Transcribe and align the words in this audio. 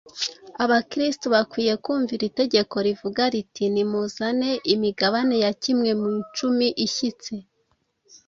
Abakristo 0.63 1.25
bakwiriye 1.35 1.75
kumvira 1.83 2.23
itegeko 2.31 2.75
rivuga 2.87 3.21
riti, 3.33 3.63
“Nimuzane 3.73 4.49
imigabane 4.73 5.35
ya 5.45 5.51
kimwe 5.61 5.89
mu 6.01 6.09
icumi 6.21 6.67
ishyitse 6.85 7.33